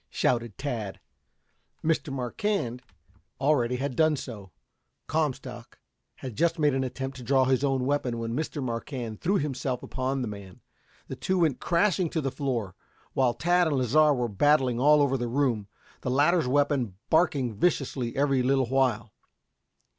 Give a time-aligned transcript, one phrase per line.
[0.09, 0.99] shouted Tad.
[1.85, 2.11] Mr.
[2.11, 2.81] Marquand
[3.39, 4.51] already had done so.
[5.05, 5.77] Comstock
[6.15, 10.23] had just made an attempt to draw his own weapon when Marquand threw himself upon
[10.23, 10.59] the man.
[11.07, 12.73] The two went crashing to the floor,
[13.13, 15.67] while Tad and Lasar were battling all over the room,
[16.01, 19.13] the latter's weapon barking viciously every little while.